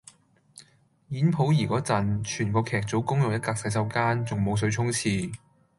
[1.09, 5.31] 演溥儀個陣，全個劇組公用一格洗手間，仲冇水沖廁